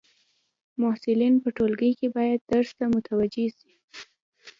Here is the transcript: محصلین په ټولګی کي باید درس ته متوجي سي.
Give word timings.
محصلین 0.81 1.33
په 1.43 1.49
ټولګی 1.57 1.91
کي 1.99 2.07
باید 2.15 2.39
درس 2.51 2.69
ته 2.77 2.85
متوجي 2.93 3.47
سي. 3.57 3.71